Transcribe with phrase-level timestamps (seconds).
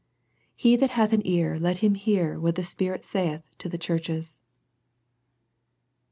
[0.55, 4.39] "He that hath an ear, let him hear what the Spirit saith to the churches."